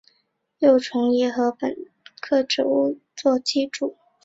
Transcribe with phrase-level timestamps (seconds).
[0.57, 1.77] 幼虫以禾本
[2.19, 3.95] 科植物作寄主。